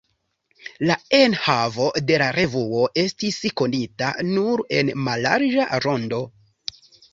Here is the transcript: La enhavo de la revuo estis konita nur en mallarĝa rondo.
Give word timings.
La 0.91 0.95
enhavo 1.17 1.89
de 2.07 2.17
la 2.21 2.29
revuo 2.37 2.81
estis 3.03 3.39
konita 3.63 4.11
nur 4.33 4.67
en 4.81 4.93
mallarĝa 5.11 5.71
rondo. 5.89 6.25